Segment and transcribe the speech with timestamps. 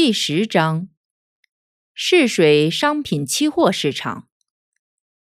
[0.00, 0.88] 第十章：
[1.92, 4.28] 试水商品期货市场，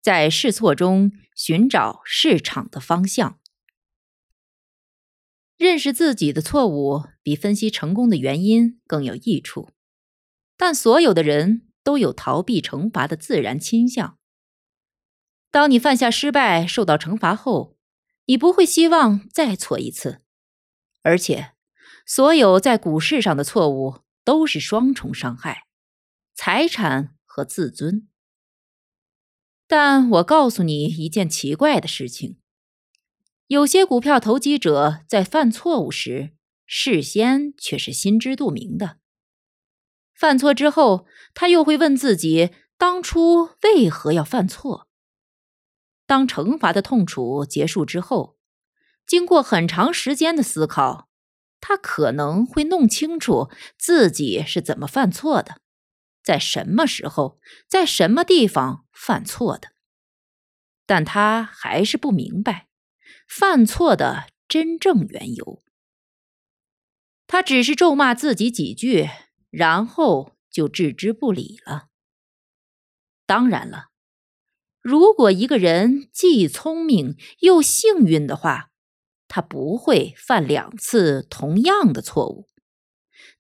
[0.02, 3.40] 在试错中寻找市场的方向。
[5.56, 9.70] 认识自己的错误比分析成功的原因更有益处，
[10.58, 14.20] 但所有的人都有逃避惩罚的自然倾向。
[15.50, 17.78] 当你犯下失败受到惩罚后，
[18.26, 20.20] 你不会希望再错一次，
[21.02, 21.54] 而且
[22.06, 24.04] 所有在股市上的错误。
[24.26, 25.68] 都是双重伤害，
[26.34, 28.10] 财产和自尊。
[29.68, 32.38] 但我告诉你一件奇怪的事情：
[33.48, 38.98] 有些股票投机者在犯错误时，事先却是心知肚明的。
[40.14, 44.88] 犯错之后，他又会问自己当初为何要犯错。
[46.08, 48.38] 当惩罚的痛楚结束之后，
[49.06, 51.10] 经过很长时间的思考。
[51.60, 55.62] 他可能会弄清楚自己是怎么犯错的，
[56.24, 59.70] 在什么时候，在什么地方犯错的，
[60.86, 62.68] 但他还是不明白
[63.28, 65.64] 犯错的真正缘由。
[67.26, 69.10] 他只是咒骂自己几句，
[69.50, 71.88] 然后就置之不理了。
[73.26, 73.90] 当然了，
[74.82, 78.70] 如果一个人既聪明又幸运的话。
[79.28, 82.48] 他不会犯两次同样的错误，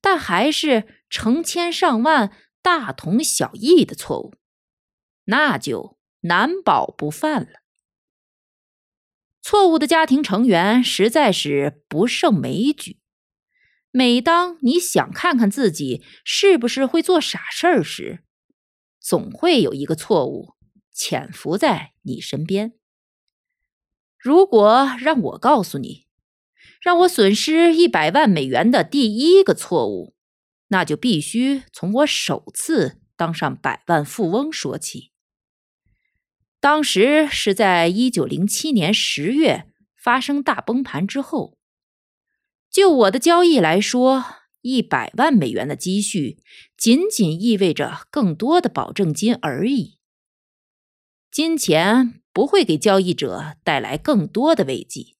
[0.02, 2.32] 但还是成千上万
[2.62, 4.34] 大同小异的错误，
[5.26, 7.62] 那就难保不犯了。
[9.42, 13.00] 错误的家庭成员实在是不胜枚举。
[13.92, 18.24] 每当你想看看自己是不是会做傻事儿时，
[19.00, 20.56] 总会有一个错误
[20.92, 22.74] 潜伏在你身边。
[24.26, 26.08] 如果让我告诉你，
[26.82, 30.16] 让我损失一百万美元的第一个错误，
[30.70, 35.12] 那就必须从我首次当上百万富翁说起。
[36.60, 41.60] 当时是在一九零七年十月发生大崩盘之后。
[42.72, 44.26] 就我的交易来说，
[44.62, 46.40] 一百万美元的积蓄
[46.76, 50.00] 仅仅意味着更多的保证金而已。
[51.30, 52.22] 金钱。
[52.36, 55.16] 不会给交易者带来更多的危机，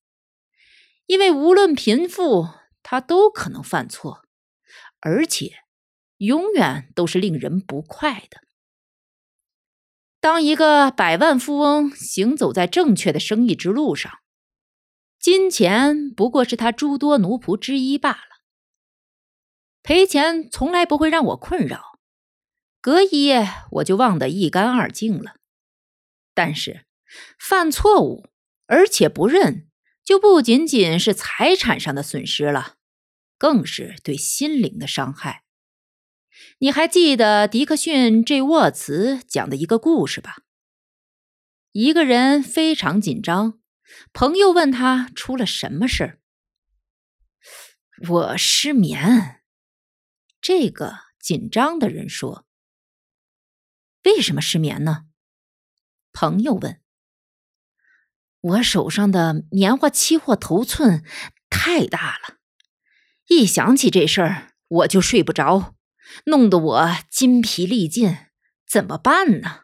[1.06, 2.50] 因为无论贫富，
[2.84, 4.26] 他都可能犯错，
[5.00, 5.60] 而且
[6.18, 8.42] 永远都是令人不快的。
[10.20, 14.20] 当一个百万富翁行走在正确的生意之路上，
[15.18, 18.44] 金钱不过是他诸多奴仆之一罢了。
[19.82, 21.98] 赔钱从来不会让我困扰，
[22.82, 25.38] 隔一夜我就忘得一干二净了。
[26.34, 26.85] 但是。
[27.40, 28.30] 犯错误，
[28.68, 29.70] 而且不认，
[30.04, 32.76] 就不仅仅是财产上的损失了，
[33.38, 35.44] 更是对心灵的伤害。
[36.60, 40.38] 你还记得迪克逊 ·J· 沃茨讲的一个故事吧？
[41.72, 43.60] 一个人非常紧张，
[44.14, 46.20] 朋友问他出了什么事儿。
[48.10, 49.42] 我失眠。
[50.42, 52.46] 这个紧张的人说
[54.04, 55.06] ：“为什么失眠呢？”
[56.14, 56.85] 朋友问。
[58.46, 61.04] 我手上的棉花期货头寸
[61.50, 62.38] 太大了，
[63.28, 65.74] 一想起这事儿我就睡不着，
[66.26, 68.18] 弄得我筋疲力尽，
[68.68, 69.62] 怎么办呢？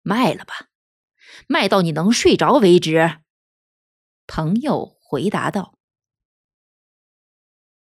[0.00, 0.68] 卖了吧，
[1.48, 3.18] 卖到你能睡着为止。
[4.26, 5.74] 朋友回答道：“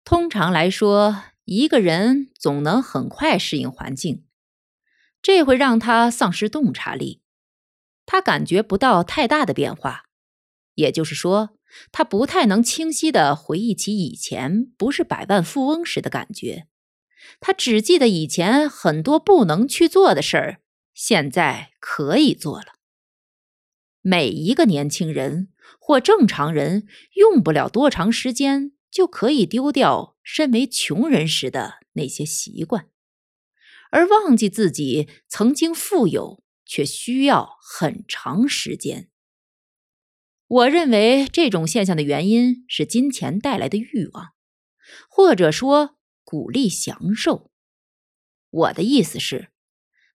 [0.03, 4.25] 通常来说，一个人总能很快适应环境，
[5.21, 7.20] 这会让他丧失洞察力。”
[8.11, 10.03] 他感觉不到太大的变化，
[10.75, 11.51] 也就是说，
[11.93, 16.67] 他不太能清晰的回忆起以前不是百万富翁时的感觉。
[17.39, 20.59] 他只记得以前很多不能去做的事儿，
[20.93, 22.73] 现在可以做了。
[24.01, 25.47] 每一个年轻人
[25.79, 32.89] 或正常人用不了多长时间就可以丢掉身为穷人时的那些习惯，
[33.89, 36.43] 而忘记自己曾经富有。
[36.71, 39.09] 却需要很长时间。
[40.47, 44.29] 我认为这种现象的原因是金钱带来的欲望，
[45.09, 47.51] 或者说鼓励享受。
[48.49, 49.51] 我的意思是，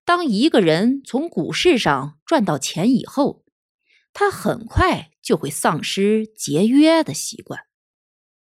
[0.06, 3.44] 当一个人从股市上赚到钱以后，
[4.14, 7.67] 他很快就会丧失节约的习惯。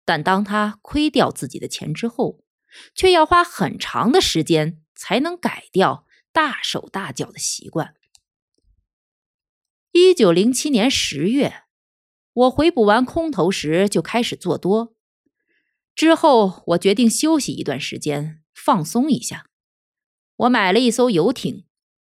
[0.06, 2.44] 但当他亏掉自己的钱之后，
[2.94, 6.05] 却要花很长的时间才能改掉
[6.36, 7.96] 大手大脚的习惯。
[9.94, 11.64] 一九零七年十月，
[12.34, 14.94] 我回补完空头时就开始做多。
[15.96, 19.50] 之后，我决定休息一段时间，放松一下。
[20.36, 21.64] 我买了一艘游艇，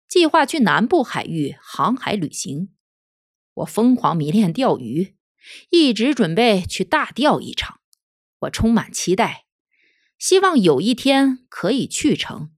[0.08, 2.74] 计划去南部海域航海旅行。
[3.52, 5.18] 我疯狂迷恋钓鱼，
[5.68, 7.80] 一直准备去大钓一场。
[8.38, 9.44] 我充满期待，
[10.18, 12.53] 希望有一天可以去成，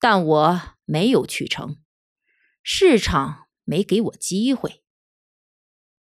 [0.00, 1.76] 但我没有去成，
[2.62, 4.82] 市场没给我机会。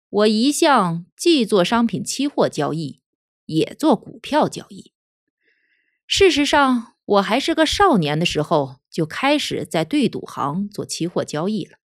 [0.08, 3.00] 我一向既做商品期货交易，
[3.46, 4.92] 也做股票交易。
[6.06, 11.78] 事实上，我还是个少年的时候就开始在对赌行做期货交易了。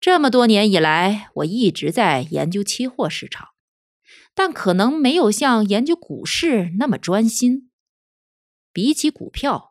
[0.00, 3.50] 这么多年以来，我一直在研究期货市场。
[4.32, 7.70] 但可能没有像研究股市那么专心。
[8.72, 9.69] 比起股票，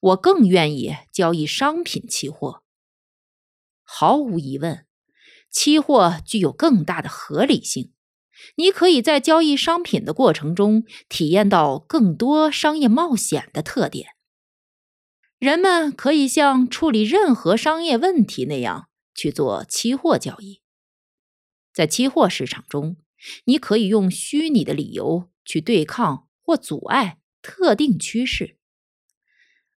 [0.00, 2.62] 我更愿意交易商品期货。
[3.82, 4.86] 毫无疑问，
[5.50, 7.92] 期货具有更大的合理性。
[8.56, 14.10] 你可以在交易商品的过程中体验到更多商业冒险的特点。
[15.38, 20.60] 人们可以像处理任何商业问题那样去做期货交易。
[21.72, 22.96] 在期货市场中。
[23.46, 28.57] 你可以用虚拟的理由去对抗或阻碍特定趋势，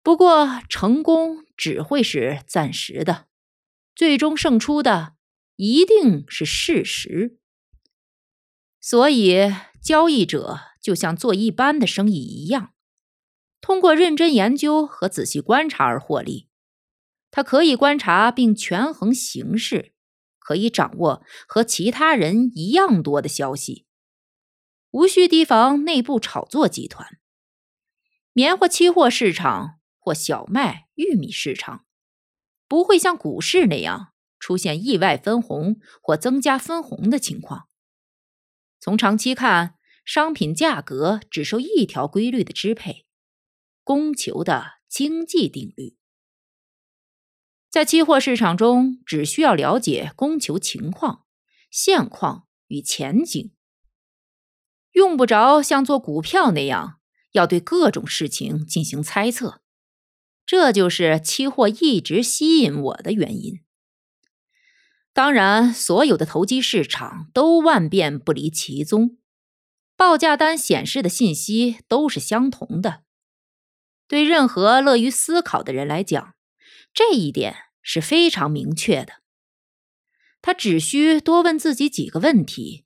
[0.01, 3.27] 不过成功只会是暂时的，
[3.95, 5.15] 最终胜出的
[5.55, 7.37] 一定是事实。
[8.79, 12.73] 所以，交易者就像做一般的生意一样，
[13.61, 16.49] 通过认真研究和仔细观察而获利。
[17.31, 19.93] 他可以观察并权衡形势。
[20.41, 23.85] 可以掌握和其他人一样多的消息，
[24.89, 27.19] 无需提防内部炒作集团。
[28.33, 29.78] 棉花期货市场
[30.09, 31.85] 或小麦、玉米市场
[32.67, 37.69] 不会像股市那样出现意外分红或增加分红的情况。
[38.79, 43.05] 从长期看，商品价格只受一条规律的支配：
[43.83, 45.95] 供求的经济定律。
[47.69, 51.25] 在期货市场中，只需要了解供求情况、
[51.69, 53.53] 现况与前景，
[54.93, 56.99] 用不着像做股票那样
[57.33, 59.61] 要对各种事情进行猜测。
[60.49, 63.59] 这就是期货一直吸引我的原因。
[65.13, 69.19] 当然，所有的投机市场都万变不离其宗，
[69.95, 73.03] 报价单显示的信息都是相同的。
[74.07, 76.33] 对任何乐于思考的人来讲。
[76.95, 79.21] 这一点是非常明确的。
[80.41, 82.85] 他只需多问自己几个问题，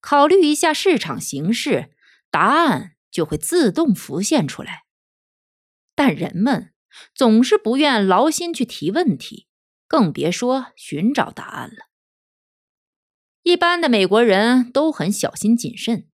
[0.00, 1.94] 考虑一下市场形势，
[2.30, 4.84] 答案就会自动浮现出来。
[5.94, 6.72] 但人们
[7.14, 9.46] 总是不愿劳心去提问题，
[9.86, 11.86] 更别说寻找答案了。
[13.42, 16.08] 一般的美国人都很小心谨慎，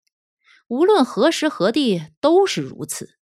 [0.68, 3.18] 无论何时何地都是如此，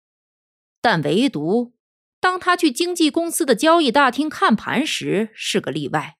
[0.81, 1.75] 但唯独。
[2.21, 6.19] 当他去经纪公司的交易大厅看盘时，是个例外。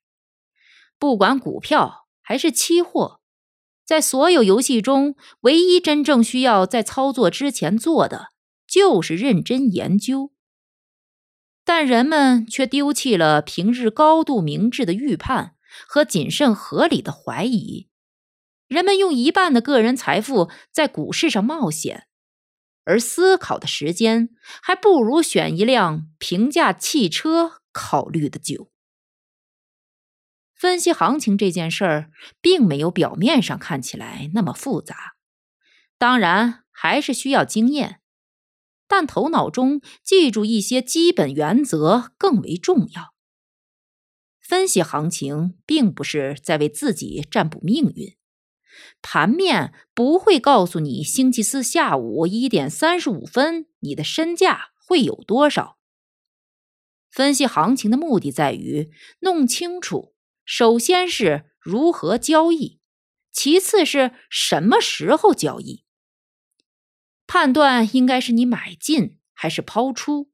[0.99, 3.21] 不管股票还是期货，
[3.85, 8.29] 在所有游戏中，唯一真正需要在操作之前做的，
[8.67, 10.33] 就是认真研究。
[11.75, 15.57] 但人们却丢弃了平日高度明智的预判
[15.89, 17.89] 和谨慎合理的怀疑。
[18.69, 22.09] 人们用一半的个人财富在股市上冒险。
[22.85, 24.29] 而思考的时间，
[24.63, 28.71] 还不如选一辆平价汽车考虑的久。
[30.55, 32.11] 分析行情这件事儿，
[32.43, 35.15] 并没有表面上看起来那么复杂，
[35.97, 38.02] 当然还是需要经验，
[38.93, 43.15] 但头脑中记住一些基本原则更为重要。
[44.39, 48.15] 分析行情，并不是在为自己占卜命运。
[49.01, 55.79] 盘面不会告诉你星期四下午一点三十五分你的身价会有多少。
[57.11, 62.79] 分析行情的目的在于弄清楚，首先是如何交易，
[63.33, 65.87] 其次是什么时候交易，
[67.33, 70.31] 判断应该是你买进还是抛出。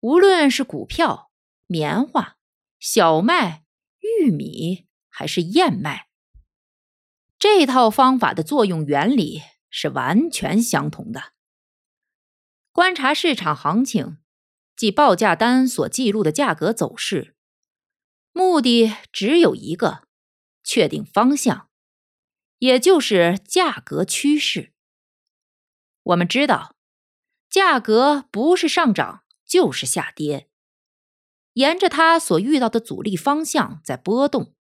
[0.00, 1.30] 无论是股票、
[1.66, 2.36] 棉花、
[2.78, 3.64] 小麦、
[4.00, 6.10] 玉米还是燕麦。
[7.38, 9.40] 这套方法的作用原理
[9.70, 11.32] 是完全相同的。
[12.70, 14.18] 观察市场行情，
[14.76, 17.34] 即报价单所记录的价格走势，
[18.32, 20.06] 目的只有一个：
[20.62, 21.70] 确定方向，
[22.58, 24.74] 也就是价格趋势。
[26.08, 26.74] 我们知道，
[27.50, 30.48] 价格不是上涨就是下跌，
[31.52, 34.54] 沿着它所遇到的阻力方向在波动。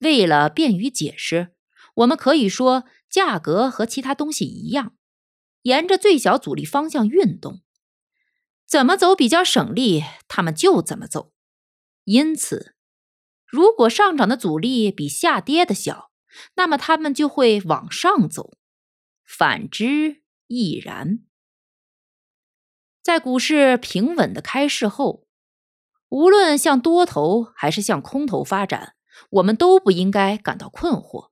[0.00, 1.54] 为了便于解释，
[1.94, 4.96] 我们可以说，价格和其他东西一样，
[5.62, 7.62] 沿着最小阻力方向运动，
[8.66, 11.32] 怎么走比较省力，它们就怎么走。
[12.04, 12.74] 因此，
[13.46, 16.10] 如果上涨的阻力比下跌的小，
[16.56, 18.56] 那么它们就会往上走；
[19.24, 20.19] 反之
[20.50, 21.20] 亦然。
[23.02, 25.26] 在股市平稳的开市后，
[26.08, 28.94] 无论向多头还是向空头发展。
[29.30, 31.30] 我们都不应该感到困惑。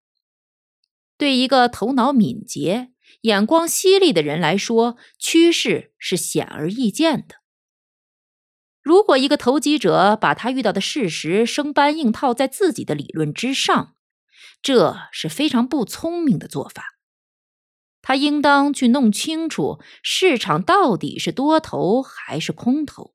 [1.17, 7.37] 对一个头脑敏捷、眼光犀利的人来说，趋势是显而易见的。
[8.83, 13.95] 如果一个投机者把他遇到的事实生搬硬套在自己的理论之上，
[14.61, 16.98] 这是非常不聪明的做法。
[18.01, 23.15] 他应当去弄清楚市场到底是多头还是空头。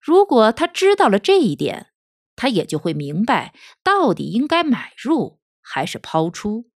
[0.00, 1.88] 如果他知道了这一点，
[2.34, 6.70] 他也就会明白到底应该买入还是抛出。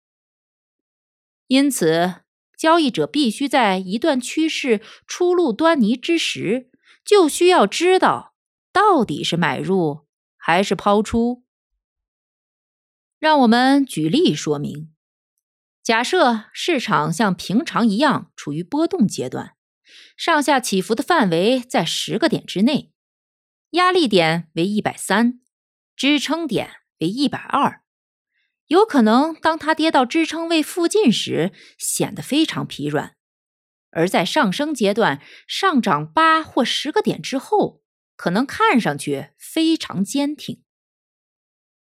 [1.47, 2.23] 因此，
[2.59, 6.71] 交易者必须在一段趋势初露端倪之时，
[7.05, 8.35] 就需要知道
[8.73, 11.45] 到底是买入还是抛出。
[13.19, 14.92] 让我们举例说明：
[15.83, 19.57] 假设市场像平常一样处于波动阶段，
[20.17, 22.93] 上下起伏的范围在十个点之内，
[23.71, 25.41] 压力点为一百三。
[25.95, 26.71] 支撑点
[27.01, 27.83] 为一百二，
[28.67, 33.11] 有可能当它跌到支撑位附近时，显得非常疲软；
[33.91, 37.83] 而在上升阶段上涨八或十个点之后，
[38.17, 40.63] 可能看上去非常坚挺。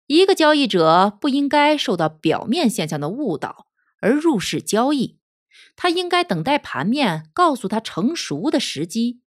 [0.08, 3.68] 一个交易者不应该受到表面现象的误导
[4.02, 5.18] 而入市交易，
[5.76, 9.22] 他应该等待盘面告诉他成熟的时机。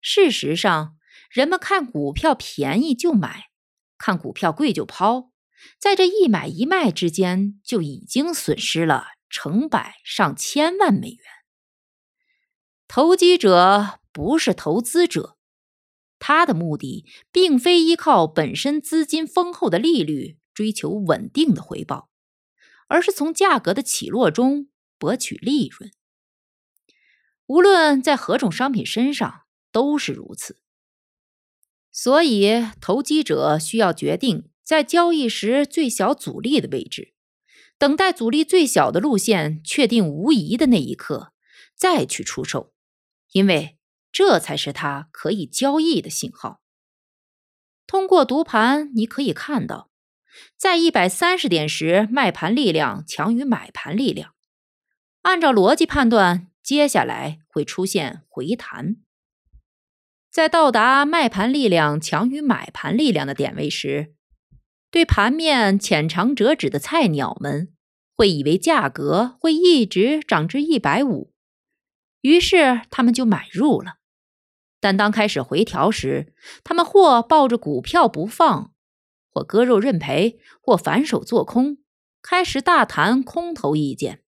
[0.00, 0.98] 事实上，
[1.30, 3.50] 人们看股票便宜就买。
[3.96, 5.30] 看股票贵就抛，
[5.78, 11.20] 在这一买一卖之间就已经损失了成百上千万美元。
[12.86, 15.38] 投机者不是投资者，
[16.18, 22.10] 他的目的并非依靠本身资金丰厚的利率追求稳定的回报，
[22.94, 25.90] 而是从价格的起落中博取利润。
[27.46, 30.60] 无论在何种商品身上都是如此。
[31.90, 37.14] 所以，投机者需要决定在交易时最小阻力的位置，
[37.78, 41.32] 等待阻力最小的路线确定无疑的那一刻，
[41.74, 42.72] 再去出售，
[43.32, 43.76] 因为
[44.12, 46.62] 这才是他可以交易的信号。
[47.88, 49.90] 通过读盘，你可以看到，
[50.56, 54.34] 在一百三十点时，卖盘力量强于买盘力量。
[55.22, 58.96] 按照逻辑判断，接下来会出现回弹。
[60.30, 64.14] 在到达卖盘力量强于买盘力量的点位时，
[64.90, 67.72] 对盘面浅尝辄止的菜鸟们
[68.16, 71.32] 会以为价格会一直涨至一百五，
[72.20, 73.98] 于是他们就买入了。
[74.80, 78.73] 但当开始回调时，他们或抱着股票不放，
[79.34, 81.78] 或割肉认赔，或反手做空，
[82.22, 84.22] 开始大谈空头意见。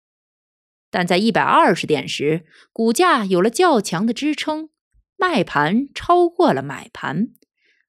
[0.90, 4.70] 但在一百二十点时，股价有了较强的支撑。
[5.16, 7.28] 卖盘超过了买盘，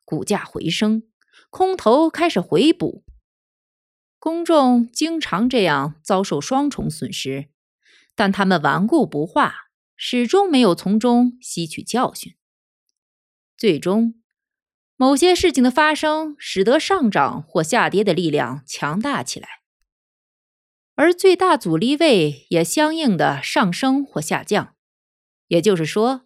[0.04, 1.04] 股价回升，
[1.50, 3.04] 空头开始回补。
[4.20, 7.50] 公众经常这样遭受双重损失，
[8.14, 12.36] 但他们顽固不化，始终没有从中吸取教训。
[13.58, 14.16] 最终，
[14.96, 19.48] 某些事情的发生使得上涨或下跌的力量强大起来，
[20.96, 24.76] 而最大阻力位也相应的上升或下降。
[25.48, 26.22] 也就是说。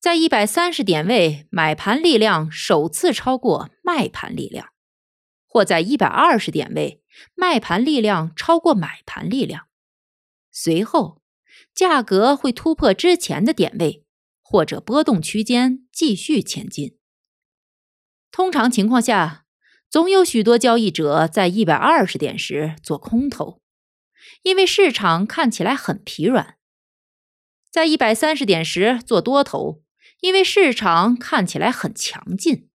[0.00, 4.68] 在一百三十点位，买盘力量首次超过卖盘力量；
[5.46, 7.02] 或在一百二十点位，
[7.34, 9.66] 卖盘力量超过买盘力量。
[10.50, 11.20] 随后，
[11.74, 14.06] 价格会突破之前的点位，
[14.40, 16.96] 或者波动区间继续前进。
[18.30, 19.44] 通常情况下，
[19.88, 23.60] 总有许多交易者在一百二十点时做空头，
[24.42, 26.54] 因为市场看起来很疲软；
[27.70, 29.82] 在一百三十点时做多头。
[30.20, 32.68] 因为市场看起来很强劲，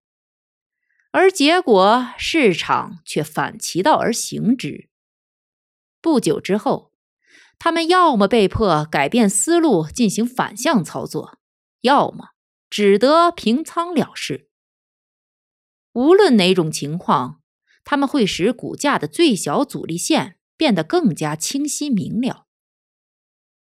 [1.12, 4.90] 而结果市场却反其道而行之。
[6.02, 6.92] 不久之后，
[7.60, 11.38] 他们要么被迫改变思路进行反向操作，
[11.82, 12.30] 要么
[12.68, 14.45] 只得平仓了事。
[15.96, 17.40] 无论哪种情况，
[17.86, 22.48] 他们会使股价的最小阻力线变得更加清晰明了。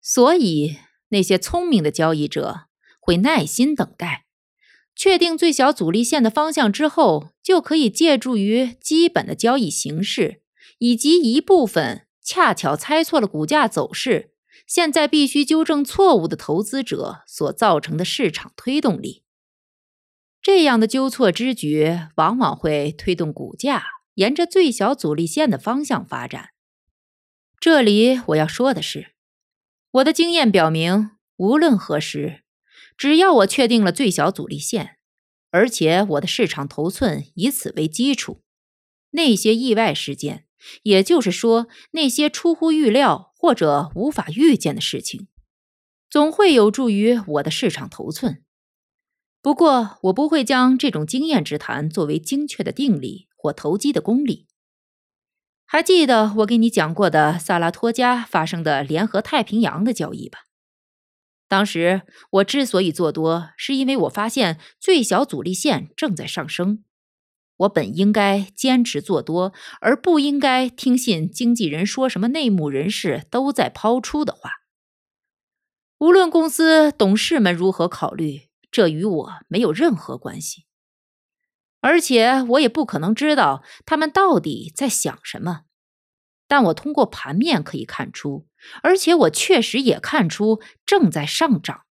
[0.02, 0.78] 所以，
[1.10, 2.62] 那些聪明的交易者
[3.00, 4.26] 会耐心等待，
[4.96, 10.42] 确定最小阻力线的方向之后，就可以借助于基本的交易形式
[10.80, 14.32] 以及一部分恰巧猜错了股价走势，
[14.66, 19.22] 现在必须纠正错误的投资者所造成的市场推动力。
[20.42, 23.84] 这样的纠错之举，往往会推动股价
[24.16, 26.50] 沿着最小阻力线的方向发展。
[27.60, 29.14] 这里我要说的是，
[29.92, 32.44] 我的经验表明，无论何时，
[32.96, 34.98] 只要我确定了最小阻力线，
[35.52, 38.42] 而且我的市场头寸以此为基础，
[39.12, 40.46] 那些意外事件，
[40.84, 45.28] 也就是说那些出乎预料或者无法预见的事情，
[46.10, 48.44] 总会有助于我的市场头寸。
[49.48, 54.46] 不过，我不会将这种经验之谈作为精确的定理或投机的公理。
[55.66, 60.40] 还记得我给你讲过的萨拉托加发生的联合太平洋的交易吧？
[61.48, 62.02] 当时
[62.32, 66.84] 我之所以做多，是因为我发现最小阻力线正在上升。
[67.56, 74.52] 我本应该坚持做多，而不应该听信经纪人说什么内幕人士都在抛出的话。
[76.00, 78.47] 无论公司董事们如何考虑。
[78.70, 80.66] 这与我没有任何关系，
[81.80, 85.62] 而且我也不可能知道他们到底在想什么。
[86.48, 88.48] 但我通过盘面可以看出，
[88.82, 91.82] 而且我确实也看出正在上涨。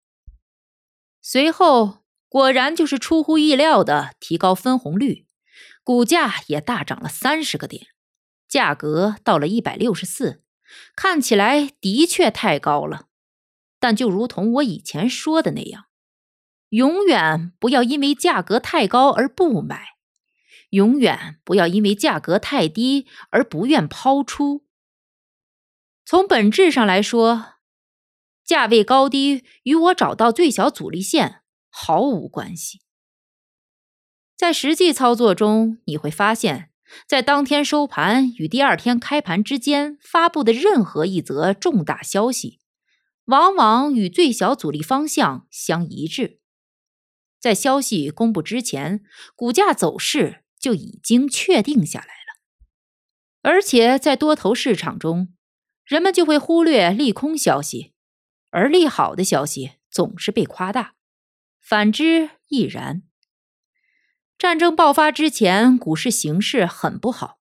[1.21, 5.27] 随后果然就是出乎意料的提高分红率，
[5.83, 7.89] 股价也大涨了三十个点，
[8.49, 10.43] 价格到了一百六十四，
[10.95, 13.09] 看起来的确太高了。
[13.79, 15.86] 但就如同我以前说的那样。
[16.71, 19.97] 永远不要因为价格太高而不买，
[20.71, 24.65] 永远不要因为价格太低而不愿抛出。
[26.05, 27.55] 从本质上来说，
[28.45, 32.81] 价位高低与我找到最小阻力线毫无关系。
[34.37, 36.71] 在实际操作中，你会发现，
[37.09, 42.61] 在当天收盘与第二天开盘之间发布的任何一则重大消息，
[43.25, 46.41] 往往与最小阻力方向相一致。
[47.47, 49.05] 在消息公布之前，
[49.37, 52.41] 股价走势就已经确定下来了。
[53.43, 55.33] 而且在多头市场中，
[55.85, 57.93] 人们就会忽略利空消息，
[58.51, 60.95] 而利好的消息总是被夸大。
[61.61, 63.05] 反之亦然。
[64.37, 67.39] 战争爆发之前，股市形势很不好，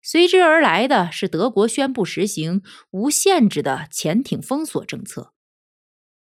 [0.00, 5.34] 随之而来的是德国宣布实行无限制的潜艇封锁政策。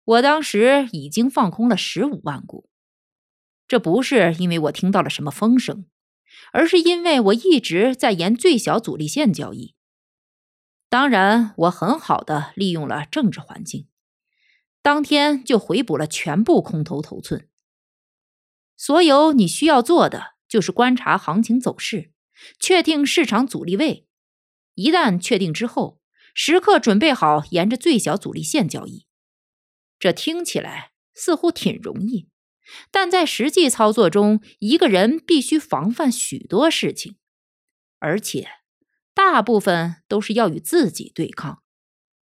[0.03, 2.71] 我当时已经放空了十五万股。
[3.67, 5.85] 这不是因为我听到了什么风声，
[6.51, 9.75] 而是因为我一直在沿最小阻力线交易。
[10.89, 13.87] 当然，我很好的利用了政治环境，
[14.81, 17.49] 当天就回补了全部空头头寸。
[18.77, 22.11] 所有你需要做的就是观察行情走势，
[22.59, 24.07] 确定市场阻力位。
[24.75, 25.99] 一旦确定之后，
[26.35, 29.07] 时刻准备好沿着最小阻力线交易。
[29.97, 32.27] 这听起来似乎挺容易。
[32.91, 37.17] 但在实际操作中，一个人必须防范许多事情，
[37.99, 38.47] 而且
[39.13, 41.61] 大部分都是要与自己对抗，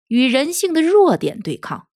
[0.07, 1.87] 与人性的弱点对抗。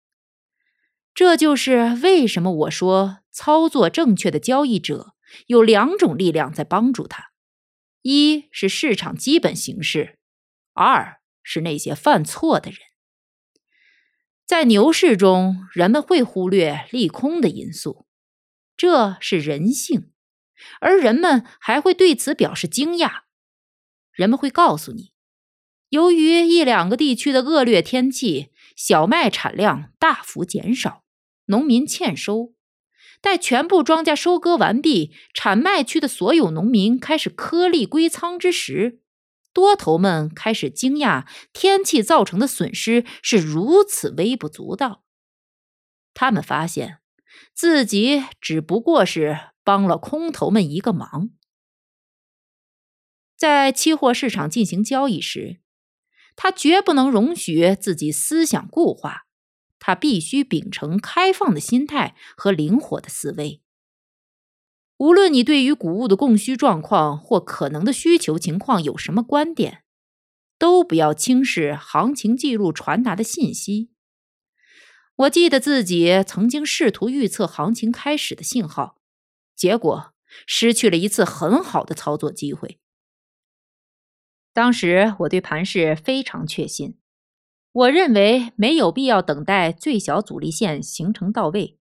[1.14, 5.14] 这就是为什么我说，操作正确的交易者
[5.46, 7.32] 有两种力量在帮助他：
[8.02, 10.18] 一是市场基本形势，
[10.74, 12.78] 二是那些犯错的人。
[14.46, 18.06] 在牛市中，人们会忽略利空的因素。
[18.78, 20.12] 这是人性，
[20.80, 23.22] 而人们还会对此表示惊讶。
[24.12, 25.12] 人们会告诉你，
[25.88, 31.02] 由于一两个地区的恶劣天气，小麦产量大幅减少，
[31.46, 32.54] 农民欠收。
[33.20, 39.00] 待全部庄稼收割完毕，产麦区的所有农民开始颗粒归仓之时，
[39.52, 45.02] 多头们开始惊讶天气造成的损失是如此微不足道。
[46.14, 47.00] 他们发现。
[47.54, 51.30] 自己只不过是帮了空头们一个忙。
[53.36, 55.60] 在期货市场进行交易时，
[56.34, 59.26] 他绝不能容许自己思想固化，
[59.78, 63.62] 他必须秉承开放的心态和灵活的思维。
[64.96, 69.84] 无论你对于谷物的供需状况或可能的需求情况有什么观点，
[70.58, 73.90] 都不要轻视行情记录传达的信息。
[75.18, 79.00] 我记得自己曾经试图预测行情开始的信号，
[79.56, 80.14] 结果
[80.46, 82.78] 失去了一次很好的操作机会。
[84.52, 86.98] 当时我对盘势非常确信，
[87.72, 91.78] 我认为没有必要等待最小阻力线形成到位，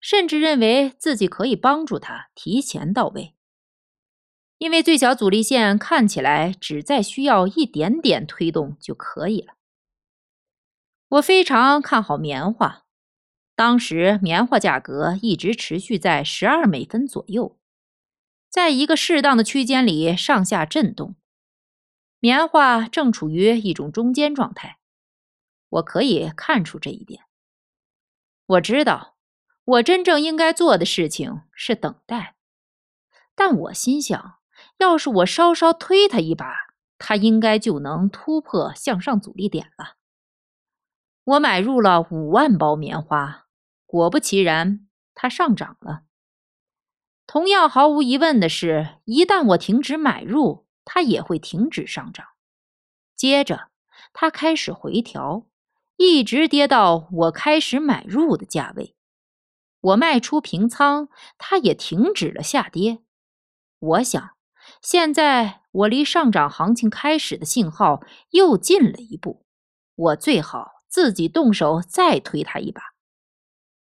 [0.00, 3.34] 甚至认为自己可以帮助它提前到位。
[4.56, 9.56] 因为最小阻力线看起来只在需要一点点推动就可以了。
[11.14, 12.86] 我非常看好棉花，
[13.54, 17.56] 当时棉花价格一直持续在十二美分左右，
[18.50, 21.14] 在一个适当的区间里上下震动，
[22.18, 24.78] 棉花正处于一种中间状态。
[25.68, 27.22] 我可以看出这一点。
[28.46, 29.14] 我知道，
[29.64, 32.34] 我真正应该做的事情是等待，
[33.36, 34.38] 但我心想。
[34.78, 39.94] 要是我稍稍推他一把，他应该就能突破向上阻力点了。
[41.24, 43.46] 我买入了五万包棉花，
[43.86, 46.02] 果不其然，它上涨了。
[47.26, 52.26] 同样毫无疑问的是，一旦我停止买入，它也会停止上涨。
[53.16, 53.70] 接着，
[54.12, 55.46] 它开始回调，
[55.96, 58.94] 一直跌到我开始买入的价位。
[59.80, 61.08] 我卖出平仓，
[61.38, 62.98] 它也停止了下跌。
[63.78, 64.30] 我想。
[64.80, 69.44] 现在我离上涨行情开始的信号又近了一步，
[69.94, 72.80] 我最好自己动手再推他一把。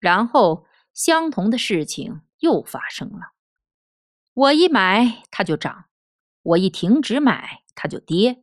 [0.00, 3.34] 然后相同的事情又发生了：
[4.34, 5.84] 我一买它就涨，
[6.42, 8.42] 我一停止买它就跌，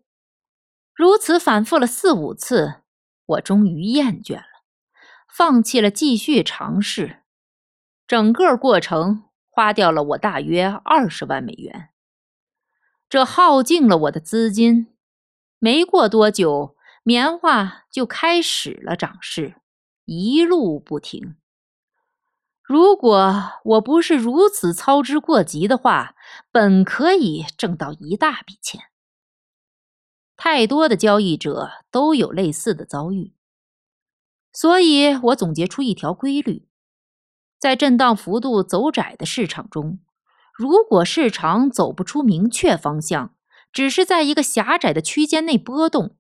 [0.94, 2.84] 如此反复了四五次，
[3.26, 4.64] 我终于厌倦了，
[5.28, 7.24] 放弃了继续尝试。
[8.08, 11.90] 整个过程花掉了我大约二十万美元。
[13.10, 14.96] 这耗尽了我的资金，
[15.60, 16.75] 没过多久，
[17.08, 19.62] 棉花就开始了涨势，
[20.06, 21.36] 一路不停。
[22.64, 26.16] 如果我不是如此操之过急的话，
[26.52, 28.86] 本可以挣到一大笔钱。
[30.36, 33.36] 太多的交易者都有类似的遭遇，
[34.52, 36.68] 所以我总结出一条规律：
[37.60, 40.00] 在震荡幅度走窄的市场中。
[40.56, 43.36] 如果市场走不出明确方向，
[43.72, 46.18] 只是在一个狭窄的区间内波动，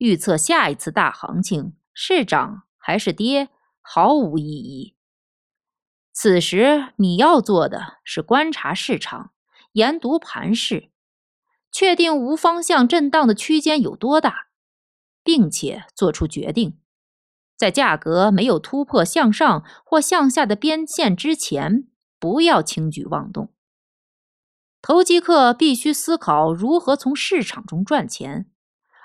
[0.00, 3.50] 预测下一次大行情是涨还是跌
[3.82, 4.96] 毫无意义。
[6.12, 9.32] 此时你要做的是观察市场，
[9.72, 10.90] 研读盘势，
[11.70, 14.48] 确定无方向震荡的区间有多大，
[15.22, 16.80] 并且做出决定，
[17.54, 21.86] 在价格没有突破向上或向下的边线之前。
[22.18, 23.52] 不要轻举妄动。
[24.82, 28.50] 投机客必须思考如何从市场中赚钱，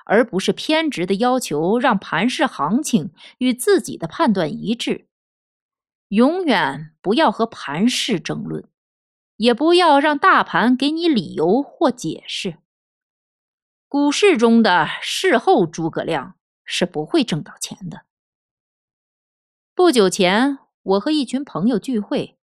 [0.06, 5.08] 而不是偏执的要求让盘市行情与自己的判断一致。
[6.08, 8.68] 永远不要和盘市争论，
[9.38, 12.60] 也不要让大盘给你理由或解释。
[13.88, 18.06] 股市中的事后诸葛亮是不会挣到钱的。
[19.74, 22.38] 不久前，我和一群朋友聚会。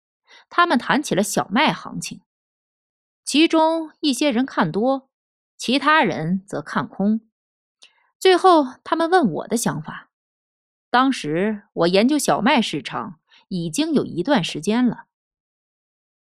[0.50, 2.20] 他们谈起了小麦行情，
[3.24, 5.08] 其中一些人看多，
[5.56, 7.27] 其他人则看空。
[8.18, 10.10] 最后，他们问我的想法。
[10.90, 15.04] 当时我研究小麦市场已经有一段时间了，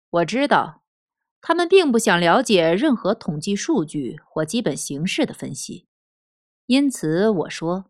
[0.10, 0.84] 我知道
[1.42, 5.88] 他们并不想了解任何统计数据或基本形式的分析，
[6.66, 7.86] 因此我说：“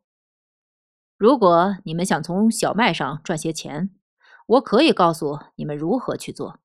[1.18, 3.90] 如果你们想从小麦上赚些钱。”
[4.50, 6.60] 我可以告诉你们如何去做。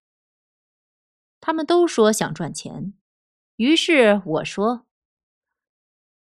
[1.39, 2.95] 他们都说想赚钱，
[3.57, 4.84] 于是我说：“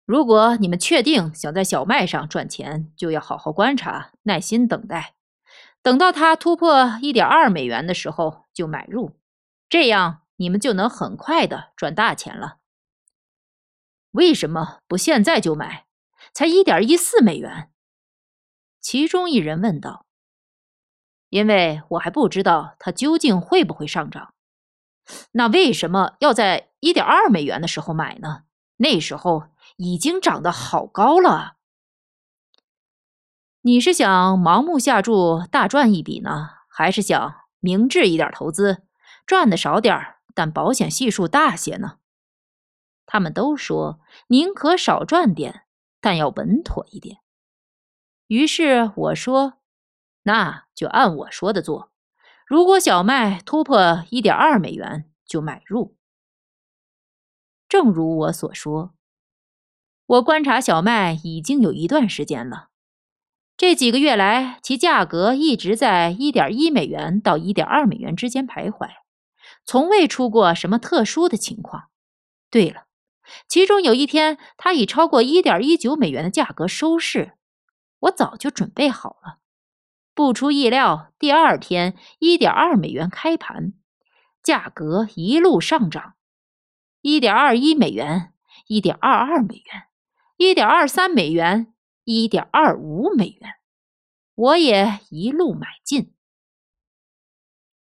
[0.04, 5.14] 如果你们确定想在小麦上赚钱，就要好好观察，耐心等待，
[5.82, 9.12] 等到它突破一点二美元的时候就买入，
[9.68, 12.58] 这样你们就能很快的赚大钱了。”
[14.12, 15.86] 为什么不现在就买？
[16.32, 17.70] 才一点一四美元。
[18.80, 20.06] 其中一人问道。
[21.30, 24.34] 因为我还不知道它究竟会不会上涨，
[25.32, 28.44] 那为什么要在一点二美元的时候买呢？
[28.76, 31.56] 那时候已经涨得好高了。
[33.62, 38.82] 你是想盲目下注大赚一笔呢，还是想明智一点投资，
[39.26, 41.98] 赚的少点儿，但保险系数大些呢？
[43.06, 45.66] 他们都说宁可少赚点，
[46.00, 47.18] 但要稳妥一点。
[48.26, 49.54] 于是我说。
[50.26, 51.92] 那就按我说的做。
[52.46, 55.98] 如果小麦突破一点二美元，就买入。
[57.68, 58.94] 正如我所说，
[60.06, 62.68] 我观察小麦已经有一段时间了，
[63.56, 68.90] 这几个月来，其价格一直在一点一美元到一点二美元之间徘徊，
[69.64, 71.84] 从未出过什么特殊的情况。
[72.50, 72.84] 对了，
[73.48, 77.32] 其中有一天，它以超过一点一九美元的价格收市，
[78.00, 79.38] 我早就准备好了。
[80.12, 83.72] 不出意料，第二天一点二美元开盘，
[84.42, 86.14] 价格一路上涨，
[87.00, 88.34] 一点二一美元，
[88.66, 89.84] 一点二二美元。
[90.36, 93.54] 一点二三美元，一点二五美元，
[94.34, 96.12] 我也一路买进。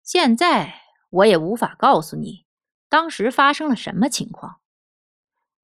[0.04, 2.46] 现在我也无法告诉你
[2.90, 4.60] 当时发生了什么情况。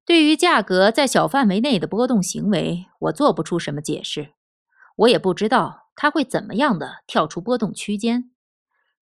[0.06, 4.32] 对于价格在小范围内的波动行为，我做不出什么解释。
[4.96, 8.30] 我也不知道它会怎么样的跳出波动区间，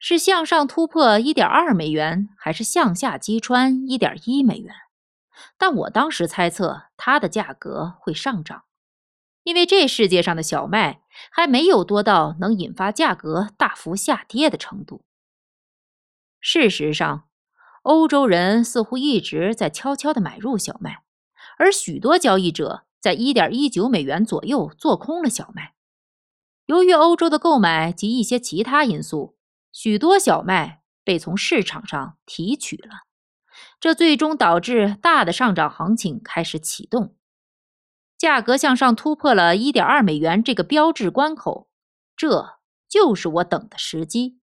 [0.00, 4.74] 是向上突破一点二美元，还是向下击穿一点一美元。
[5.56, 8.64] 但我当时猜测它的价格会上涨，
[9.42, 15.04] 因为这世界上的小麦还没有多到能引发价格大幅下跌的程度。
[16.40, 17.28] 事实上，
[17.82, 21.02] 欧洲人似乎一直在悄悄地买入小麦，
[21.58, 25.74] 而许多交易者在1.19美元左右做空了小麦。
[26.66, 29.36] 由于欧洲的购买及一些其他因素，
[29.72, 33.07] 许多小麦被从市场上提取了。
[33.80, 37.14] 这最终导致大的上涨行情开始启动，
[38.16, 41.68] 价格向上突破了一点二美元这个标志关口，
[42.16, 44.40] 这就是我等的时机，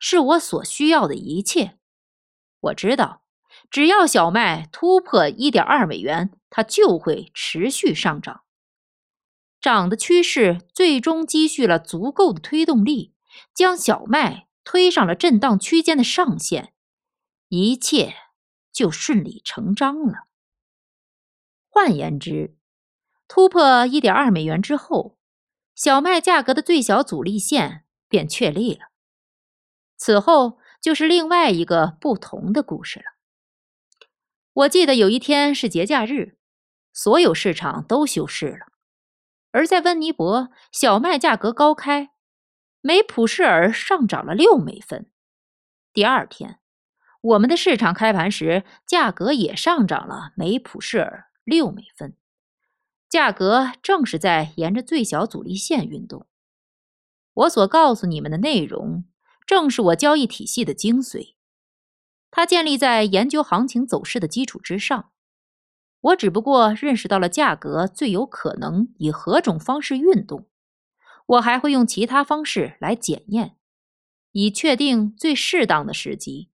[0.00, 1.76] 是我所需要的一切。
[2.60, 3.22] 我知道，
[3.70, 8.42] 只要小麦突破一点二美元，它就会持续上涨，
[9.60, 13.12] 涨的趋势最终积蓄了足够的推动力，
[13.52, 16.72] 将小麦推上了震荡区间的上限，
[17.50, 18.14] 一切。
[18.72, 20.26] 就顺理成章了。
[21.68, 22.56] 换言之，
[23.28, 25.18] 突破一点二美元之后，
[25.74, 28.86] 小麦价格的最小阻力线便确立了。
[29.96, 33.04] 此后就是另外一个不同的故事了。
[34.52, 36.38] 我记得有一天是节假日，
[36.92, 38.66] 所有市场都休市了。
[39.50, 42.10] 而在温尼伯，小麦价格高开，
[42.80, 45.10] 每普式尔上涨了六美分。
[45.92, 46.60] 第二天。
[47.20, 52.16] 我们的市场开盘时，价格也上涨了每普式尔六美分，
[53.08, 56.26] 价格正是在沿着最小阻力线运动。
[57.34, 59.04] 我所告诉你们的内容，
[59.44, 61.34] 正是我交易体系的精髓，
[62.30, 65.10] 它建立在研究行情走势的基础之上。
[66.00, 70.46] 我只不过认识到了价格最有可能以何种方式运动，
[71.26, 73.56] 我还会用其他方式来检验，
[74.30, 76.50] 以确定最适当的时机。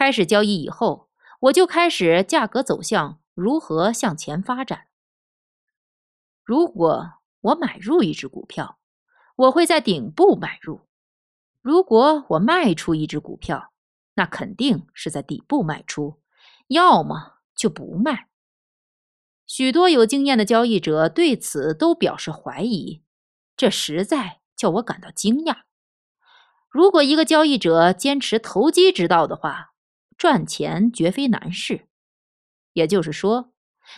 [0.00, 1.10] 开始交易以后，
[1.40, 4.86] 我就开始价格走向如何向前发展。
[6.42, 8.78] 如果我买入一只股票，
[9.36, 10.86] 我会在顶部买入；
[11.60, 13.74] 如果我卖出一只股票，
[14.14, 16.22] 那肯定是在底部卖出，
[16.68, 18.28] 要么就不卖。
[19.46, 23.02] 许多有经验的交易者对此都表示怀疑，
[23.54, 25.64] 这实在叫我感到惊讶。
[26.70, 29.69] 如果一个交易者坚持投机之道的话，
[30.20, 31.86] 赚钱绝非难事，
[32.74, 33.54] 也就是说，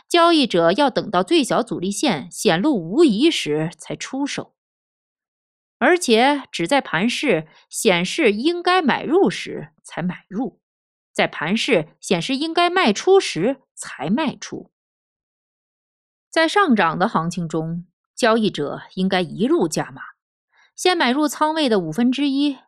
[0.09, 4.55] 交易者要等到最小阻力线显露无疑时才出手，
[5.79, 10.61] 而且只在盘势显示应该买入时才买入，
[11.13, 14.71] 在盘势显示应该卖出时才卖出。
[16.31, 20.03] 在上涨的行情中，交易者应该一路加码，
[20.77, 22.59] 先买入仓位的五分之一。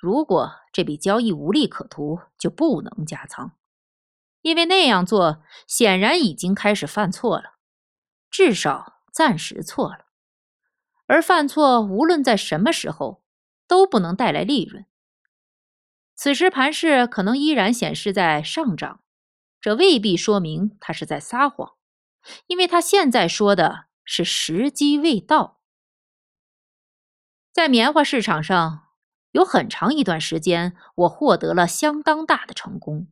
[0.00, 3.52] 如果这笔交易无利可图，就不能加仓，
[4.40, 7.56] 因为那样做显然已经开始犯错了，
[8.30, 10.06] 至少暂时错了。
[11.06, 13.22] 而犯错无论在什么时候
[13.68, 14.86] 都不能带来利润。
[16.14, 19.02] 此时盘势可能依然显示在上涨，
[19.60, 21.74] 这未必说明他是在撒谎，
[22.46, 25.60] 因为他现在说的是时机未到。
[27.52, 28.86] 在棉花市场上。
[29.32, 33.06] 有很长一段时间，我获得了相当大的成功。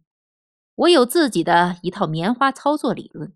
[0.74, 3.32] 我有自己的一套棉花操作理论，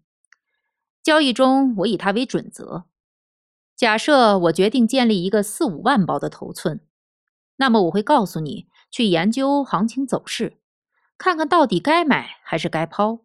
[1.02, 2.84] 交易中我以它为准则。
[3.74, 6.80] 假设我决定建立一个四五万包的头寸，
[7.56, 10.58] 那么我会告诉你去研究行情走势，
[11.18, 13.20] 看看到底该买还是该抛。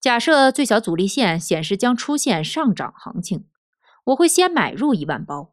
[0.00, 3.46] 假设最小阻力线显示将出现上涨行情，
[4.04, 5.52] 我会先买入一万包，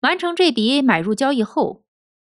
[0.00, 1.83] 完成这笔买入交易后。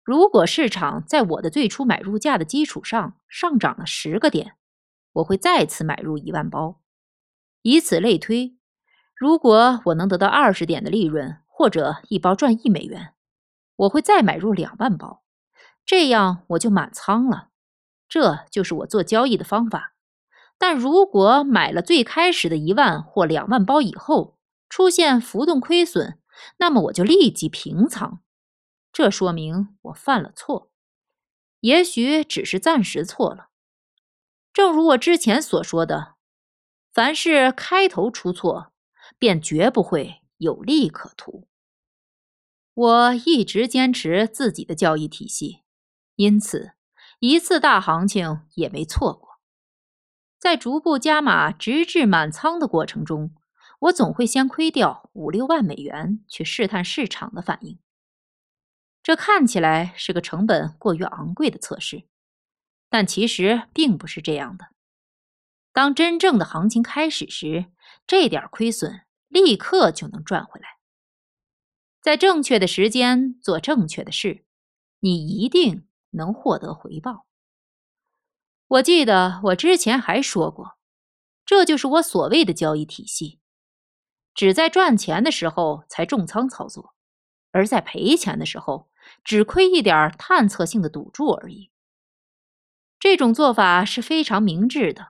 [0.07, 4.53] 如果市场在我的最初买入价的基础上上涨了十个点，
[5.15, 6.81] 我会再次买入一万包。
[7.63, 8.57] 以此类推，
[9.17, 13.15] 如果我能得到二十点的利润，或者一包赚一美元，
[13.75, 15.25] 我会再买入两万包，
[15.85, 17.49] 这样我就满仓了。
[18.09, 19.95] 这就是我做交易的方法。
[20.57, 24.39] 但如果买了最开始的一万或两万包以后
[24.69, 26.21] 出现浮动亏损，
[26.59, 28.21] 那么我就立即平仓。
[28.97, 30.71] 这说明我犯了错，
[31.61, 33.51] 也许只是暂时错了。
[34.55, 36.15] 正如我之前所说的，
[36.95, 38.73] 凡是开头出错，
[39.19, 41.47] 便绝不会有利可图。
[42.73, 45.61] 我一直坚持自己的交易体系，
[46.15, 46.73] 因此
[47.19, 49.43] 一次大行情也没错过。
[50.39, 53.35] 在逐步加码直至满仓的过程中，
[53.81, 57.79] 我总会先亏掉五六万美元去试探市场的反应。
[59.07, 62.09] 这看起来是个成本过于昂贵的测试，
[62.91, 64.67] 但其实并不是这样的。
[65.73, 67.67] 当真正的行情开始时，
[68.05, 70.81] 这点亏损立刻就能赚回来。
[72.03, 74.45] 在正确的时间做正确的事，
[74.99, 77.27] 你一定能获得回报。
[78.67, 80.79] 我记得我之前还说过，
[81.45, 83.39] 这就是我所谓的交易体系，
[84.35, 86.93] 只在赚钱的时候才重仓操作，
[87.53, 88.91] 而在赔钱的时候
[89.27, 91.73] 只亏一点探测性的赌注而已。
[93.01, 95.09] 这种做法是非常明智的，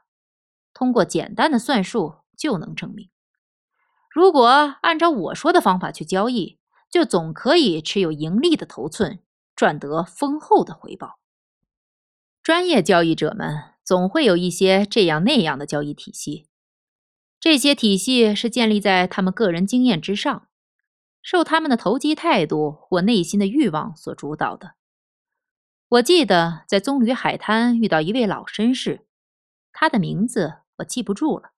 [0.73, 3.11] 通过简单的算术就能证明。
[4.11, 4.47] 如果
[4.81, 6.59] 按照我说的方法去交易，
[6.91, 9.21] 就总可以持有盈利的头寸，
[9.55, 11.19] 赚得丰厚的回报。
[12.43, 16.47] 专业交易者们总会有一些这样那样的交易体系，
[17.39, 20.49] 这些体系是建立在他们个人经验之上，
[21.27, 24.75] 受他们的投机态度或内心的欲望所主导的。
[25.89, 29.05] 我记得在棕榈海滩遇到一位老绅士，
[29.73, 31.51] 他的名字我记不住了，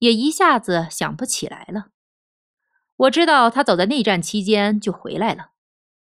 [0.00, 1.90] 也一下子想不起来了。
[2.96, 5.50] 我知道他走在内战期间就回来了，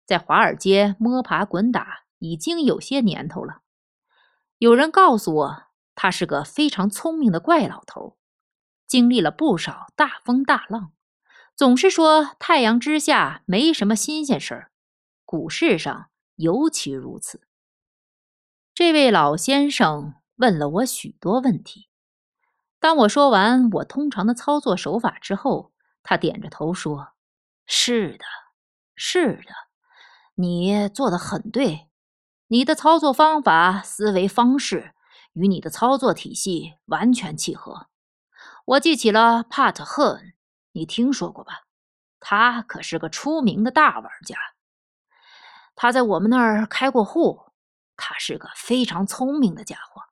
[0.06, 3.62] 在华尔街摸爬滚打已经有些年头了。
[4.58, 5.62] 有人告诉我，
[5.96, 8.16] 他是个非常聪明的怪老头，
[8.86, 10.92] 经历了不少大风大浪，
[11.60, 14.70] 总是说太阳之下没什么新鲜事儿，
[15.26, 17.42] 股市上尤其如此。
[18.72, 21.90] 这位老先生问了我许多问题，
[22.78, 25.70] 当我说完我通常的操作手法之后，
[26.02, 27.08] 他点着头说
[27.68, 28.24] ：“是的，
[28.94, 29.52] 是的，
[30.36, 31.88] 你做的很对。”
[32.48, 34.94] 你的操作方法、思维方式
[35.34, 37.88] 与你的操作体系完全契合。
[38.64, 40.32] 我记起了帕特·赫恩，
[40.72, 41.62] 你听说过吧？
[42.18, 44.36] 他可是个出名的大玩家。
[45.74, 47.50] 他在我们那儿开过户。
[48.02, 50.04] 他是个非常聪明的家伙，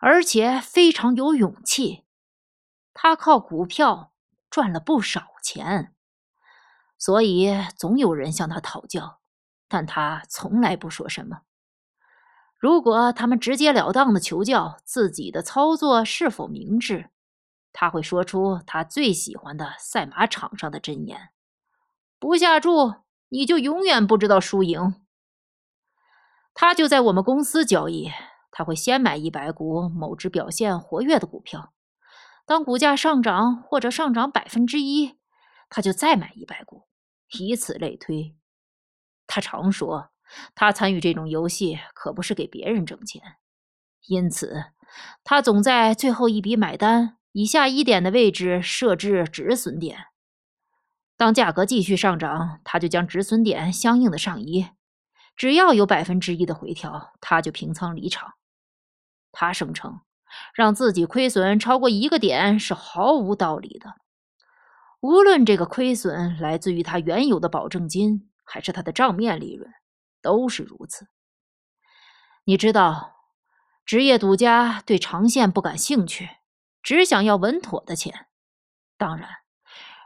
[0.00, 2.04] 而且非常有勇气。
[2.92, 4.12] 他靠股票
[4.50, 5.94] 赚了不少钱，
[6.98, 9.20] 所以总有人向他讨教。
[9.68, 11.42] 但他从来不说什么。
[12.56, 17.10] 如果他们直截了当的求教自己的操作是否明智，
[17.72, 21.30] 他会说出他最喜欢的赛马场上的箴言
[22.18, 22.94] ：“不下注，
[23.28, 24.94] 你就永远不知道输赢。”
[26.54, 28.10] 他就在我们公司交易，
[28.50, 31.72] 他会先买一百股某只表现活跃的股票，
[32.46, 35.18] 当股价上涨或者上涨百分之一，
[35.68, 36.88] 他就再买一百股，
[37.38, 38.34] 以此类推。
[39.28, 40.10] 他常说，
[40.54, 43.22] 他参与这种游戏可不是给别人挣钱，
[44.06, 44.64] 因此
[45.22, 50.06] 他总在最后一笔买单以下一点的位置设置止损点。
[51.16, 54.68] 当价格继续上涨，他就将止损点相应的上移。
[55.36, 58.34] 只要有百分之一的回调，他就平仓离场。
[59.32, 60.00] 他声称，
[60.54, 63.94] 让自己亏损超过一个点是毫无道理的，
[65.00, 68.24] 无论这个亏损来自于他原有的保证金。
[68.50, 69.70] 还是他的账面利润
[70.22, 71.06] 都是如此。
[72.44, 73.12] 你知道，
[73.84, 76.30] 职业赌家对长线不感兴趣，
[76.82, 78.26] 只想要稳妥的钱。
[78.96, 79.28] 当然，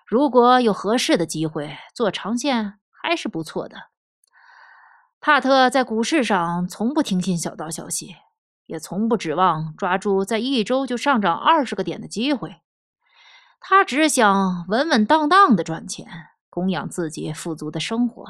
[0.07, 3.91] 如果有合适的机会做长线，还是不错的。
[5.20, 8.16] 帕特在股市上从不听信小道消息，
[8.66, 12.61] 也从不指望抓住在一周就上涨二十个点的机会。
[13.61, 16.29] 他只想稳稳当当的赚钱。
[16.55, 18.27] 供养自己富足的生活。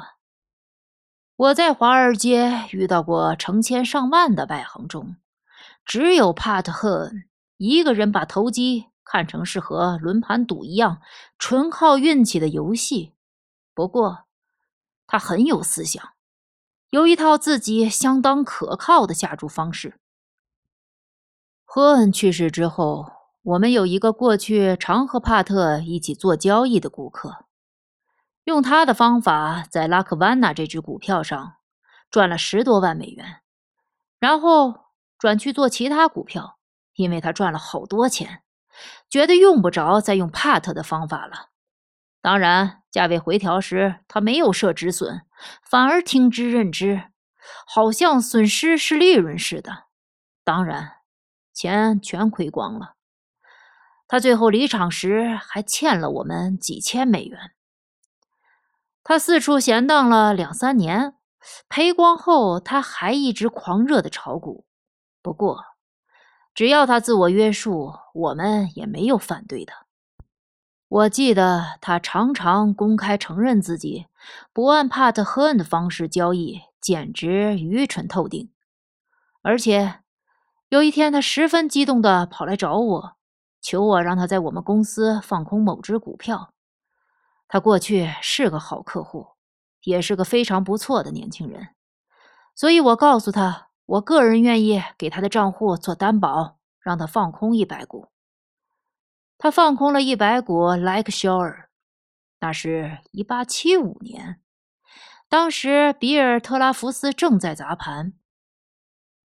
[1.35, 5.17] 我在华尔街遇到过成千上万的外行中，
[5.83, 7.25] 只有帕特·赫恩
[7.69, 11.01] 一个人把投机看成是和轮盘赌一样
[11.39, 13.13] 纯靠运气的游戏。
[13.73, 14.25] 不过，
[15.07, 16.13] 他很有思想，
[16.89, 19.97] 有一套自己相当可靠的下注方式。
[21.63, 23.09] 赫恩去世之后，
[23.43, 27.45] 我们有一个过去常和帕特一起做交易的顾客，
[28.43, 31.55] 用他的方法在拉克万纳这只股票上
[32.11, 33.41] 赚了十多万美元，
[34.19, 34.87] 然后
[35.17, 36.57] 转去做其他股票，
[36.95, 38.43] 因为他赚了好多钱，
[39.09, 41.49] 觉得用不着再用帕特的方法了。
[42.21, 45.21] 当然，价位回调时他没有设止损，
[45.61, 47.11] 反而听之任之，
[47.67, 49.85] 好像损失是利润似的。
[50.43, 50.93] 当然，
[51.53, 52.95] 钱全亏光了。
[54.07, 57.51] 他最后离场时还欠了我们几千美元。
[59.03, 61.15] 他四处闲荡了两三年，
[61.67, 64.65] 赔光后他还一直狂热的炒股。
[65.21, 65.63] 不过，
[66.53, 69.73] 只要他自我约束，我们也没有反对的。
[70.87, 74.05] 我记得他常常公开承认自己
[74.53, 78.51] 不按帕特·赫恩的方式交易，简直愚蠢透顶。
[79.41, 80.01] 而且
[80.69, 83.15] 有一天，他十分激动地跑来找我。
[83.59, 86.53] 求我让他在我们公司放空某只股票。
[87.47, 89.27] 他过去是个好客户，
[89.83, 91.69] 也是个非常不错的年轻人，
[92.53, 98.09] 所以我告诉他，我个人愿意给他的账户做担保，让他放空一百股。
[99.37, 101.65] 他放空了一百股 Like Shore，
[102.39, 104.39] 那是一八七五年，
[105.27, 108.13] 当时比尔特拉福斯正在砸盘。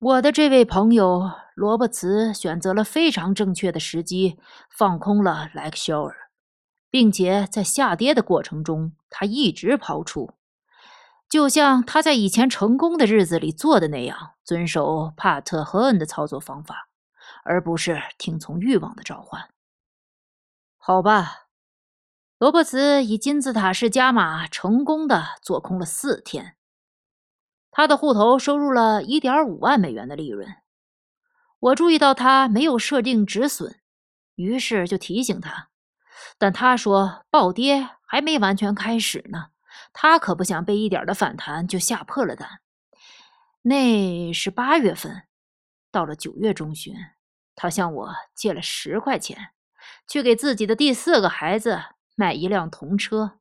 [0.00, 4.38] 我的这位朋友罗伯茨选择了非常正确的时机，
[4.70, 6.30] 放空了莱克肖尔，
[6.90, 10.32] 并且在下跌的过程中，他一直抛出，
[11.30, 16.88] 就像他在以前成功的日子里做的那样，遵守帕特和恩的操作方法，
[17.44, 19.48] 而不是听从欲望的召唤。
[20.76, 21.46] 好吧，
[22.36, 26.56] 罗伯茨以金字塔式加码，成功的做空了四天。
[27.70, 30.56] 他的户头收入了一点五万美元的利润。
[31.60, 33.78] 我注意到他没有设定止损，
[34.34, 35.68] 于是就提醒他。
[36.38, 39.49] 但他说暴跌还没完全开始呢，
[39.92, 42.60] 他可不想被一点的反弹就吓破了胆。
[43.62, 45.24] 那是八月份，
[45.90, 46.94] 到了九月中旬，
[47.54, 49.50] 他向我借了十块钱，
[50.08, 51.82] 去给自己的第四个孩子
[52.14, 53.38] 买一辆童车。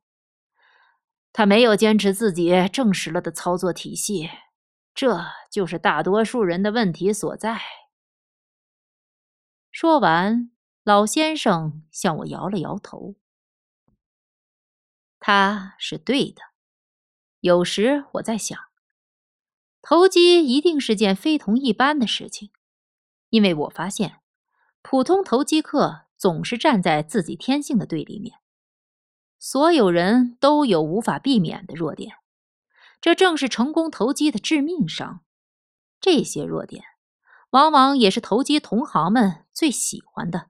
[1.32, 4.28] 他没有坚持自己证实了的操作体系，
[4.92, 7.60] 这就是大多数人的问题所在。
[9.70, 10.50] 说完，
[10.82, 13.14] 老先生向我摇了摇头。
[15.20, 16.42] 他是对的。
[17.40, 18.58] 有时我在想，
[19.80, 22.50] 投机一定是件非同一般的事情，
[23.28, 24.20] 因为我发现，
[24.82, 28.38] 普通投机客总是站在自己天性的对立面。
[29.38, 32.16] 所有人都有无法避免的弱点，
[33.00, 35.24] 这正是成功投机的致命伤。
[35.98, 36.84] 这些弱点，
[37.50, 40.49] 往往也是投机同行们最喜欢的。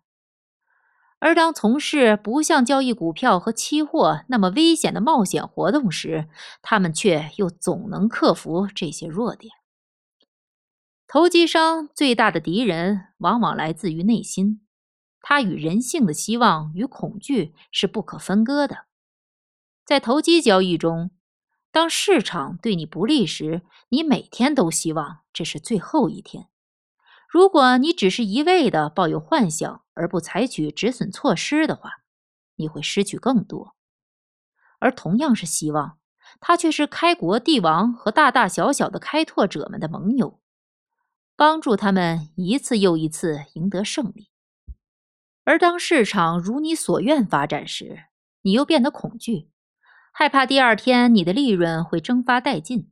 [1.20, 6.28] 而当从事不像交易股票和期货那么危险的冒险活动时，
[6.62, 9.52] 他们却又总能克服这些弱点。
[11.06, 14.62] 投机商最大的敌人，往往来自于内心。
[15.20, 18.86] 它与人性的希望与恐惧是不可分割的。
[19.84, 21.10] 在投机交易中，
[21.70, 23.60] 当市场对你不利时，
[23.90, 26.46] 你每天都希望这是最后一天。
[27.28, 32.00] 如果你只是一味的抱有幻想而不采取止损措施的话，
[32.56, 33.76] 你会失去更多。
[34.78, 35.98] 而同样是希望，
[36.40, 40.40] 他却是开国帝王和大大小小的开拓者们的盟友，
[41.36, 44.30] 帮助他们一次又一次赢得胜利。
[45.44, 48.04] 而当市场如你所愿发展时，
[48.40, 49.50] 你又变得恐惧，
[50.12, 52.90] 害怕第二天你的利润会蒸发殆尽，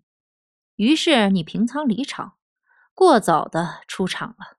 [0.76, 2.36] 于是你平仓离场，
[2.92, 4.58] 过早的出场了。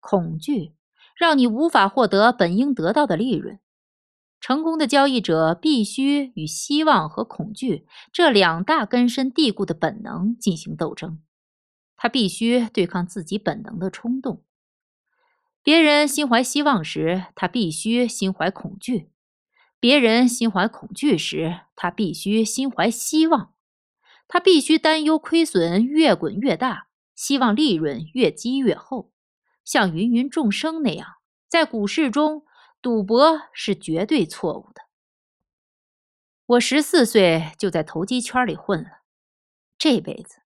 [0.00, 0.74] 恐惧
[1.22, 3.60] 让你无法获得本应得到的利润。
[4.40, 11.20] 成功的交易者必须与希望和恐惧这两大根深蒂固的本能进行斗争，
[11.96, 14.42] 他必须对抗自己本能的冲动。
[15.62, 19.12] 别人心怀希望时，他必须心怀恐惧；
[19.78, 23.54] 别人心怀恐惧时，他必须心怀希望。
[24.26, 29.11] 他必须担忧亏损越滚越大，希望利润越积越厚，
[29.64, 31.16] 像芸芸众生那样。
[31.48, 32.44] 在股市中，
[32.80, 34.82] 赌博是绝对错误的。
[36.46, 39.02] 我十四岁就在投机圈里混了，
[39.76, 40.42] 这辈子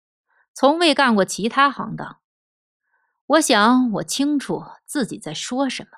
[0.54, 2.20] 从未干过其他行当。
[3.26, 5.90] 我想，我清楚自己在说什么。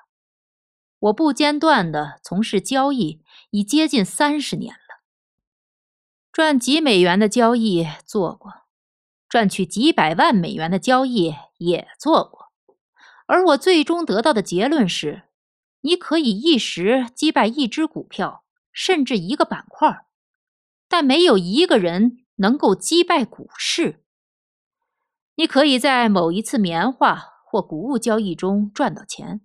[0.98, 5.02] 我不间断的从事交易已接近三十年了，
[6.32, 8.52] 赚几美元的交易做过，
[9.28, 12.45] 赚取几百万美元的交易也做过。
[13.26, 15.24] 而我最终得到的结论是，
[15.80, 20.06] 你可以一时击败一只股票，甚至一个板块，
[20.88, 24.04] 但没有一个人能够击败股市。
[25.34, 29.42] 你可以在某一次棉花或谷物交易中赚到钱，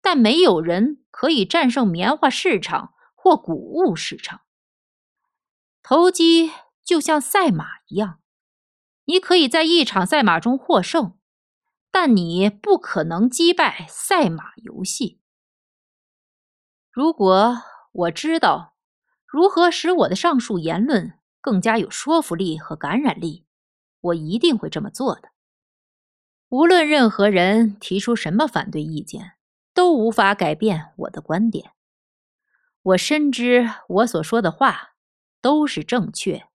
[0.00, 4.40] 但没有人可以战胜棉花市场或谷物市场。
[5.82, 6.50] 投机
[6.84, 8.20] 就像赛马一样，
[9.04, 11.18] 你可以在一场赛马中获胜，
[11.92, 15.20] 但你不可能击败赛马游戏。
[16.90, 17.58] 如果
[17.92, 18.74] 我知道
[19.24, 23.46] 如何使我的上述言论更加有说服力和感染力。
[24.02, 25.28] 我一定会这么做的。
[26.48, 29.34] 无论任何人提出什么反对意见，
[29.72, 31.70] 都无法改变我的观点。
[32.82, 34.94] 我深知我所说的话
[35.40, 36.48] 都是正确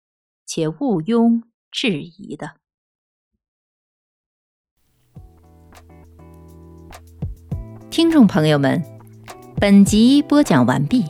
[0.45, 2.55] 且毋庸置疑的。
[7.97, 8.83] 听众朋友们，
[9.59, 11.03] 本集播讲完毕，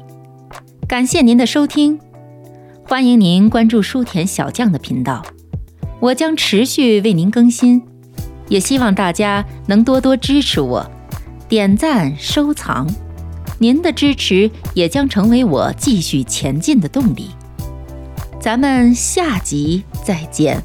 [0.88, 2.00] 感谢您的收听，
[2.86, 5.22] 欢迎您关注书田小将的频道。
[6.00, 7.84] 我将持续为您更新，
[8.48, 10.90] 也希望大家能多多支持我，
[11.50, 12.88] 点赞收藏，
[13.60, 17.32] 您的支持也将成为我继续前进的动力。
[18.40, 20.64] 咱们下集再见。